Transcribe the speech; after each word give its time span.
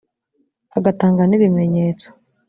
agatanga 0.77 1.21
n’ibimenyetso 1.27 2.07